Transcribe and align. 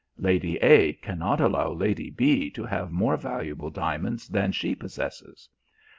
Lady 0.17 0.57
A 0.63 0.93
cannot 0.93 1.39
allow 1.39 1.71
Lady 1.71 2.09
B 2.09 2.49
to 2.49 2.65
have 2.65 2.91
more 2.91 3.15
valuable 3.17 3.69
diamonds 3.69 4.27
than 4.29 4.51
she 4.51 4.73
possesses. 4.73 5.47